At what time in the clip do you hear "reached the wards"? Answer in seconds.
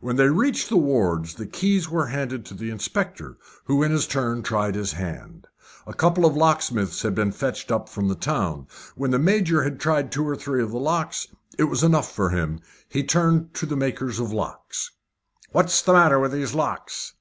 0.30-1.34